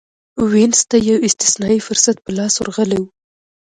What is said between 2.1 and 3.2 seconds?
په لاس ورغلی و.